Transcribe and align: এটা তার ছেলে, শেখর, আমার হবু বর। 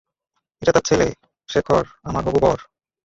এটা 0.61 0.71
তার 0.71 0.83
ছেলে, 0.83 1.07
শেখর, 1.49 1.83
আমার 2.03 2.23
হবু 2.23 2.39
বর। 2.39 2.59